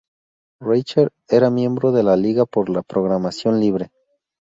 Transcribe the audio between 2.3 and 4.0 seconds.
por la Programación Libre.